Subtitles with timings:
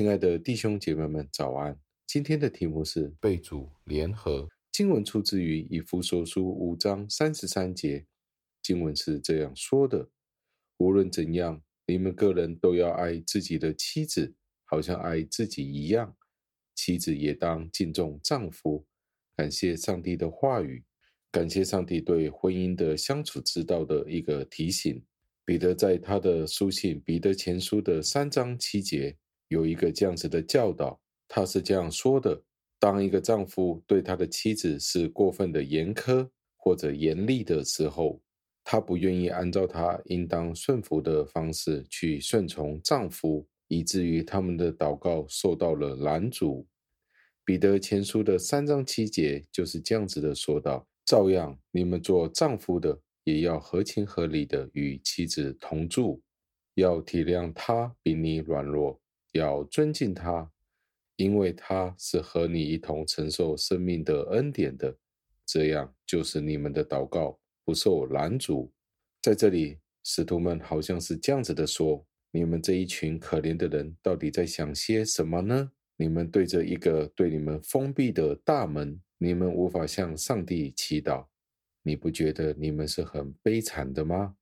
[0.00, 1.78] 亲爱的弟兄姐妹们，早安！
[2.06, 4.48] 今天的题目是被主联合。
[4.72, 8.06] 经文出自于以弗所书五章三十三节。
[8.62, 10.08] 经文是这样说的：
[10.78, 14.34] 无论怎样，你们个人都要爱自己的妻子，
[14.64, 16.16] 好像爱自己一样；
[16.74, 18.86] 妻子也当敬重丈夫。
[19.36, 20.82] 感谢上帝的话语，
[21.30, 25.04] 感谢上帝对婚姻的相处之道的一个提醒。
[25.44, 29.18] 彼得在他的书信《彼得前书》的三章七节
[29.50, 32.40] 有一个这样子的教导，他是这样说的：
[32.78, 38.20] 当一个丈夫对他的妻子是过分的严苛或者严厉的时候，
[38.64, 46.66] 他不愿意按照他应当顺服的方式去顺从丈夫，以至于他们的祷告受到了拦阻。
[47.44, 52.98] 彼得前书的三章七节就是这样子的说道：照样，你们做丈夫的。
[53.24, 56.22] 也要合情合理的与妻子同住，
[56.74, 58.98] 要体谅她比你软弱，
[59.32, 60.50] 要尊敬他，
[61.16, 64.96] 因为他是和你一同承受生命的恩典的。
[65.46, 68.72] 这样就是你们的祷告不受拦阻。
[69.20, 75.72] 在这里，使徒们好像是这样子的说：你们这一群可怜的人，到底在想些什么呢？
[75.96, 81.26] 你们对着一个对你们封闭的大门，你们无法向上帝祈祷。
[81.82, 84.36] 你不觉得你们是很悲惨的吗？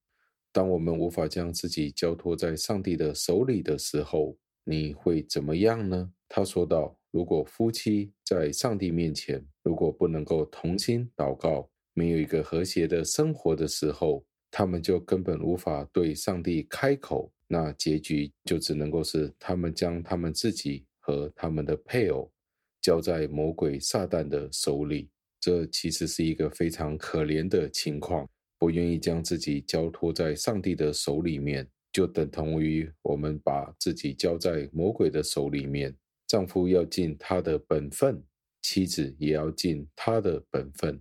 [0.53, 4.37] 当我们无法将自己交托在上帝的手里的时候，
[4.71, 6.13] 你会怎么样呢？
[6.29, 17.33] 他说道：“如果夫妻在上帝面前，如果不能够同心祷告，没有一个和谐的生活的时候，他们就根本无法对上帝开口。
[17.47, 22.31] 那结局就只能够是他们将他们自己和他们的配偶
[22.83, 25.09] 交在魔鬼撒旦的手里。”
[25.41, 28.29] 这其实是一个非常可怜的情况。
[28.59, 35.97] 不愿意将自己交托在上帝的手里面，就等同于我们把自己交在魔鬼的手里面。
[36.27, 38.23] 丈夫要尽他的本分，
[38.61, 41.01] 妻子也要尽他的本分。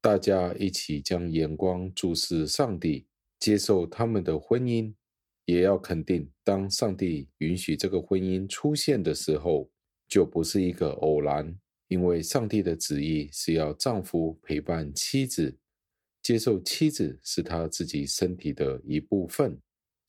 [0.00, 3.06] 大家一起将眼光注视上帝，
[3.38, 4.94] 接受他们的婚姻，
[5.44, 9.70] 也要肯定，当上帝允许这个婚姻出现的时候，
[10.08, 11.58] 就不是一个偶然。
[11.88, 15.58] 因为上帝的旨意是要丈夫陪伴妻子，
[16.22, 19.60] 接受妻子是他自己身体的一部分，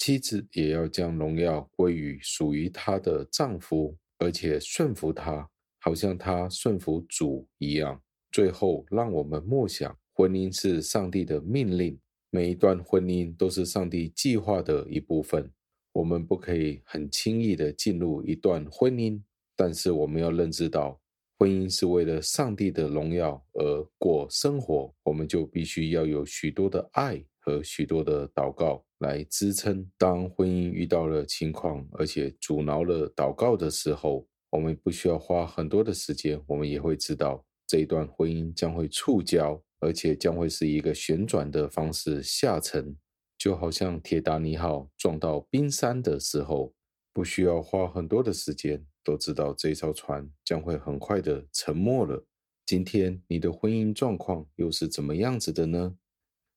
[0.03, 5.47] 妻子也要将荣耀归于属于她的丈夫，而且顺服他，
[5.79, 8.01] 好像他顺服主一样。
[8.31, 11.99] 最后，让我们默想，婚姻是上帝的命令，
[12.31, 15.47] 每一段婚姻都是上帝计划的一部分。
[15.93, 19.21] 我们不可以很轻易的进入一段婚姻，
[19.55, 20.99] 但是我们要认知到。
[21.37, 29.87] 婚姻是为了上帝的荣耀而过生活，我们就必须要有许多的爱和许多的祷告来支撑。
[29.97, 42.95] 当婚姻遇到了情况，而且阻挠了祷告的时候，我们不需要花很多的时间，我们也会知道这一段婚姻将会触礁，而且将会是一个旋转的方式下沉，
[43.37, 46.73] 就好像铁达尼号撞到冰山的时候，
[47.13, 48.85] 不需要花很多的时间。
[49.03, 52.23] 都知道这艘船将会很快的沉没了。
[52.67, 55.95] 今天你的婚姻状况又是怎么样子的呢？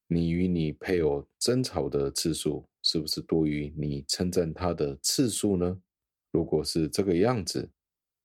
[0.06, 5.80] 你与你配偶争吵的次数是不是多于你称赞他的次数呢？
[6.32, 7.70] 如果是这个样子，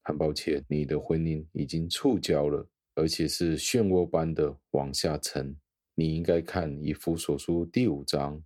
[0.03, 5.57] 很抱歉，你的婚姻已经触礁了，而且是漩涡般的往下沉。
[5.95, 8.44] 你应该看以弗所书第五章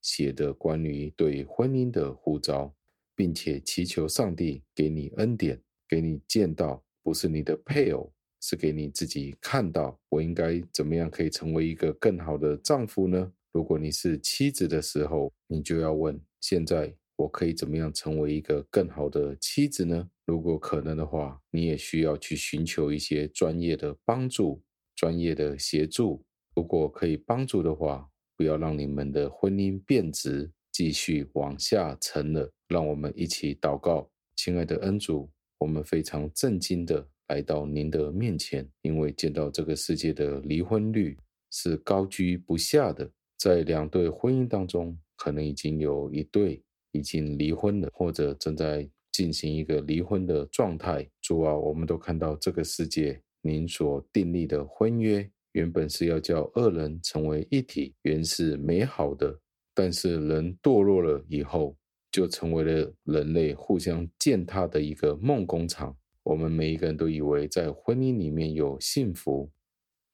[0.00, 2.74] 写的关于对婚姻的呼召。
[3.16, 8.12] 并且祈求上帝给你恩典，给你见到，不是你的配偶，
[8.46, 13.32] 是给你自己看到，我应该怎么样可以成为一个更好的丈夫呢？
[13.52, 20.10] 如果你是妻子的时候，你就要问：现在我可以怎么样成为一个更好的妻子呢？
[20.26, 24.62] 如果可能的话，你也需要去寻求一些专业的帮助、
[24.94, 26.22] 专业的协助。
[26.54, 28.06] 如果可以帮助的话，
[28.36, 30.52] 不要让你们的婚姻变质。
[30.70, 41.16] 继续往下沉了，让我们一起祷告，亲爱的恩主，我们非常震惊的来到您的面前，因为见到这个世界的离婚率
[41.50, 46.62] 是高居不下的，在两对婚姻当中，可能已经有一对
[46.92, 51.08] 已经离婚了，或者正在进行一个离婚的状态。
[51.22, 59.40] 主啊，我们都看到这个世界，您所订立的婚约原本是要叫二人成为一体，原是美好的。
[59.72, 61.76] 但是人堕落了以后，
[62.12, 65.96] 就成为了人类互相践踏的一个梦工厂。
[66.24, 69.50] 我们每一个人都以为在婚姻里面有幸福，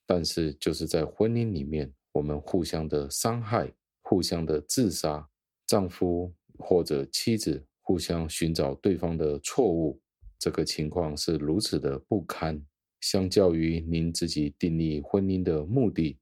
[0.07, 3.73] 但是就是在婚姻里面，我们互相的伤害，
[4.03, 5.29] 互相的自杀，
[5.67, 10.01] 丈夫或者妻子互相寻找对方的错误，
[10.37, 12.61] 这个情况是如此的不堪。
[13.01, 16.19] 相较于您自己订立婚姻的目的，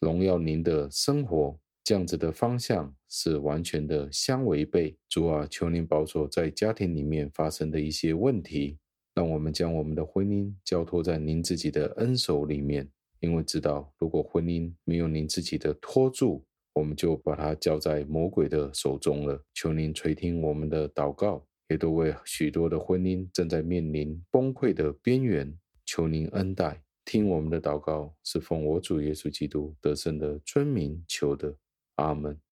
[0.00, 4.98] 荣耀您的生活，这样子的方向是完全的相违背。
[5.08, 8.76] 主啊，求您保守在家庭里面发生的一些问题，
[9.20, 19.38] 让我们将我们的婚姻交托在您自己的恩手里面，因为知道如果婚姻没有您自己的托住，我们就把它交在魔鬼的手中了。
[19.52, 31.54] 求您垂听我们的祷告，也都为许多的婚姻正在面临崩溃的边缘，求您恩待，听我们的祷告，是奉我主耶稣基督得胜的尊名求的，
[31.96, 32.49] 阿门。